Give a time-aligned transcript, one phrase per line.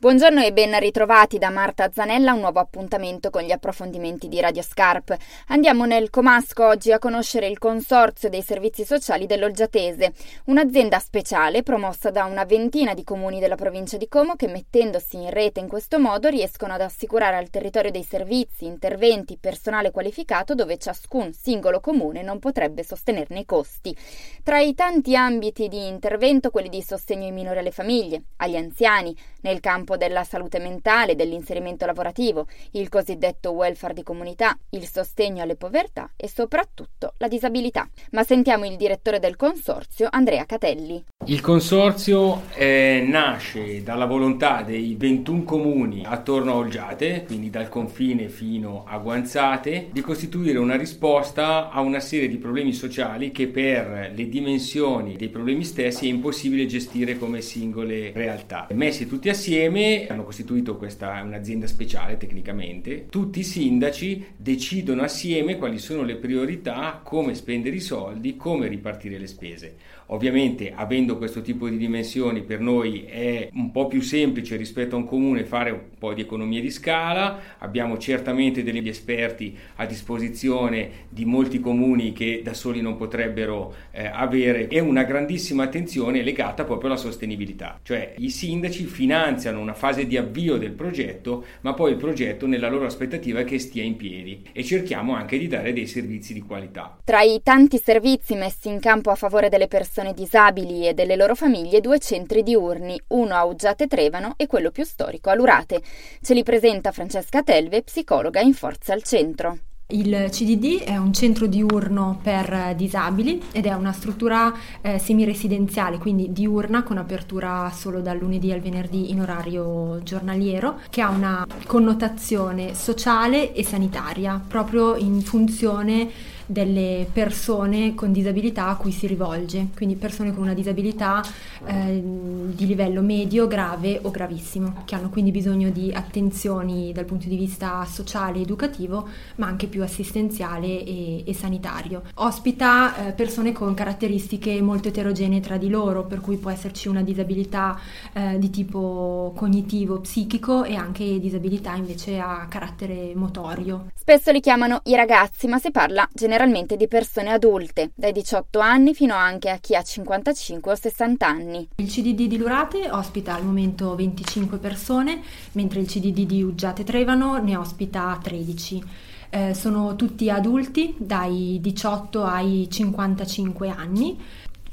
[0.00, 4.62] Buongiorno e ben ritrovati da Marta Zanella, un nuovo appuntamento con gli approfondimenti di Radio
[4.62, 5.16] Scarp.
[5.48, 10.12] Andiamo nel Comasco oggi a conoscere il Consorzio dei Servizi Sociali dell'Olgiatese,
[10.44, 15.30] un'azienda speciale promossa da una ventina di comuni della provincia di Como che mettendosi in
[15.30, 20.78] rete in questo modo riescono ad assicurare al territorio dei servizi, interventi, personale qualificato dove
[20.78, 23.96] ciascun singolo comune non potrebbe sostenerne i costi.
[24.44, 29.12] Tra i tanti ambiti di intervento quelli di sostegno ai minori alle famiglie, agli anziani,
[29.40, 35.42] nel campo campo della salute mentale, dell'inserimento lavorativo, il cosiddetto welfare di comunità, il sostegno
[35.42, 37.88] alle povertà e soprattutto la disabilità.
[38.10, 41.02] Ma sentiamo il direttore del consorzio, Andrea Catelli.
[41.24, 48.28] Il consorzio eh, nasce dalla volontà dei 21 comuni attorno a Olgiate, quindi dal confine
[48.28, 54.12] fino a Guanzate, di costituire una risposta a una serie di problemi sociali che per
[54.14, 58.66] le dimensioni dei problemi stessi è impossibile gestire come singole realtà.
[58.72, 63.06] Messi tutti assieme insieme hanno costituito questa un'azienda speciale tecnicamente.
[63.08, 69.18] Tutti i sindaci decidono assieme quali sono le priorità, come spendere i soldi, come ripartire
[69.18, 69.76] le spese.
[70.10, 74.98] Ovviamente avendo questo tipo di dimensioni per noi è un po' più semplice rispetto a
[74.98, 80.90] un comune fare un po' di economie di scala, abbiamo certamente degli esperti a disposizione
[81.10, 86.64] di molti comuni che da soli non potrebbero eh, avere e una grandissima attenzione legata
[86.64, 91.92] proprio alla sostenibilità, cioè i sindaci finanziano una fase di avvio del progetto, ma poi
[91.92, 95.86] il progetto nella loro aspettativa che stia in piedi e cerchiamo anche di dare dei
[95.86, 96.98] servizi di qualità.
[97.04, 101.34] Tra i tanti servizi messi in campo a favore delle persone disabili e delle loro
[101.34, 105.82] famiglie, due centri diurni, uno a Uggiate Trevano e quello più storico a Lurate.
[106.22, 109.58] Ce li presenta Francesca Telve, psicologa in Forza al Centro.
[109.90, 116.30] Il CDD è un centro diurno per disabili ed è una struttura eh, semiresidenziale, quindi
[116.30, 122.74] diurna con apertura solo dal lunedì al venerdì in orario giornaliero, che ha una connotazione
[122.74, 126.10] sociale e sanitaria, proprio in funzione
[126.50, 131.22] delle persone con disabilità a cui si rivolge, quindi persone con una disabilità
[131.66, 137.28] eh, di livello medio, grave o gravissimo, che hanno quindi bisogno di attenzioni dal punto
[137.28, 142.02] di vista sociale educativo, ma anche più assistenziale e, e sanitario.
[142.14, 147.02] Ospita eh, persone con caratteristiche molto eterogenee tra di loro, per cui può esserci una
[147.02, 147.78] disabilità
[148.14, 153.88] eh, di tipo cognitivo, psichico e anche disabilità invece a carattere motorio.
[153.94, 158.60] Spesso li chiamano i ragazzi, ma si parla generalmente generalmente di persone adulte, dai 18
[158.60, 161.68] anni fino anche a chi ha 55 o 60 anni.
[161.74, 165.20] Il CDD di Lurate ospita al momento 25 persone,
[165.52, 168.84] mentre il CDD di Uggiate Trevano ne ospita 13.
[169.30, 174.16] Eh, sono tutti adulti dai 18 ai 55 anni,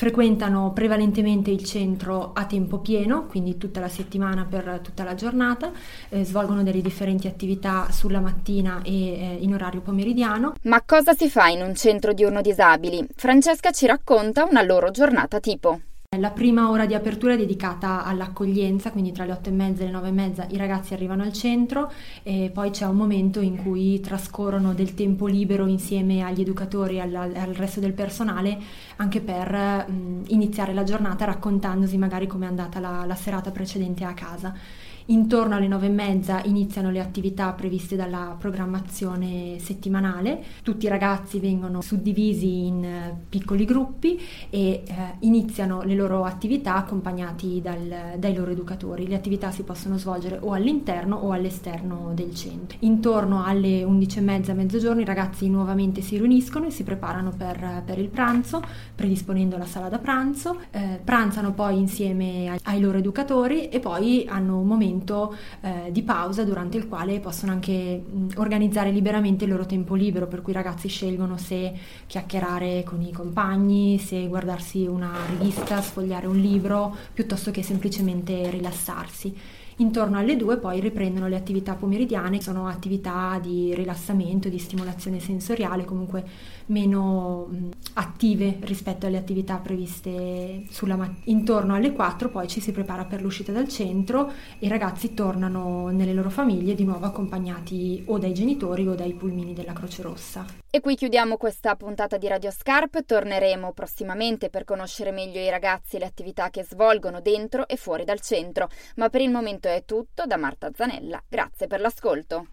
[0.00, 5.72] frequentano prevalentemente il centro a tempo pieno, quindi tutta la settimana per tutta la giornata,
[6.08, 10.54] eh, svolgono delle differenti attività sulla mattina e eh, in orario pomeridiano.
[10.62, 13.06] Ma cosa si fa in un centro diurno disabili?
[13.14, 15.80] Francesca ci racconta una loro giornata tipo.
[16.18, 19.86] La prima ora di apertura è dedicata all'accoglienza, quindi tra le otto e mezza e
[19.86, 21.88] le nove e mezza i ragazzi arrivano al centro
[22.24, 27.02] e poi c'è un momento in cui trascorrono del tempo libero insieme agli educatori e
[27.02, 28.58] al, al resto del personale
[28.96, 29.52] anche per
[29.88, 34.52] mh, iniziare la giornata raccontandosi magari come è andata la, la serata precedente a casa.
[35.10, 40.40] Intorno alle nove e mezza iniziano le attività previste dalla programmazione settimanale.
[40.62, 44.84] Tutti i ragazzi vengono suddivisi in eh, piccoli gruppi e eh,
[45.20, 49.08] iniziano le loro attività accompagnati dal, dai loro educatori.
[49.08, 52.78] Le attività si possono svolgere o all'interno o all'esterno del centro.
[52.82, 57.82] Intorno alle undici e mezza, mezzogiorno, i ragazzi nuovamente si riuniscono e si preparano per,
[57.84, 58.62] per il pranzo,
[58.94, 60.60] predisponendo la sala da pranzo.
[60.70, 65.90] Eh, pranzano poi insieme ai, ai loro educatori e poi hanno un momento momento eh,
[65.90, 70.42] di pausa durante il quale possono anche mh, organizzare liberamente il loro tempo libero, per
[70.42, 71.72] cui i ragazzi scelgono se
[72.06, 79.36] chiacchierare con i compagni, se guardarsi una rivista, sfogliare un libro, piuttosto che semplicemente rilassarsi.
[79.80, 85.86] Intorno alle due poi riprendono le attività pomeridiane, sono attività di rilassamento, di stimolazione sensoriale,
[85.86, 86.22] comunque
[86.66, 87.48] meno
[87.94, 91.18] attive rispetto alle attività previste sulla mattina.
[91.24, 95.88] Intorno alle 4 poi ci si prepara per l'uscita dal centro e i ragazzi tornano
[95.88, 100.44] nelle loro famiglie di nuovo accompagnati o dai genitori o dai pulmini della Croce Rossa.
[100.72, 105.96] E qui chiudiamo questa puntata di Radio Scarp, torneremo prossimamente per conoscere meglio i ragazzi
[105.96, 109.82] e le attività che svolgono dentro e fuori dal centro, ma per il momento è
[109.84, 112.46] tutto da Marta Zanella, grazie per l'ascolto.